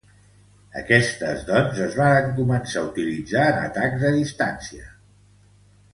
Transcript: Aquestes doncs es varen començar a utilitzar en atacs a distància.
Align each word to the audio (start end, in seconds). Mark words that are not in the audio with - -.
Aquestes 0.79 1.43
doncs 1.49 1.83
es 1.89 1.99
varen 1.99 2.33
començar 2.39 2.81
a 2.83 2.87
utilitzar 2.87 3.47
en 3.53 3.61
atacs 3.69 4.07
a 4.11 4.15
distància. 4.19 4.91